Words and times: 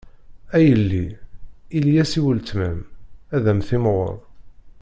A 0.55 0.57
yelli, 0.65 1.05
ili-as 1.77 2.11
i 2.19 2.21
weltma-m, 2.25 2.79
ad 3.35 3.45
am-timɣur. 3.51 4.15